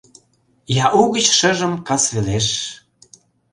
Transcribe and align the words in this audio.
Я 0.83 0.87
угыч 0.99 1.25
шыжым 1.37 1.73
кас 1.87 2.03
велеш 2.13 2.47